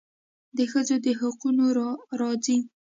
[0.57, 1.65] د ښځو د حقونو
[2.21, 2.57] راځي.